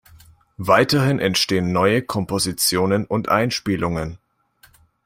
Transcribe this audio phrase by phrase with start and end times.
[0.57, 4.17] Weiterhin entstehen neue Kompositionen und Einspielungen.